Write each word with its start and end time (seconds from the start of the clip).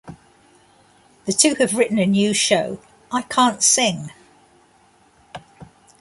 The 1.25 1.31
two 1.31 1.53
have 1.59 1.75
written 1.75 1.99
a 1.99 2.07
new 2.07 2.33
show 2.33 2.79
I 3.11 3.21
Can't 3.21 3.61
Sing! 3.61 4.09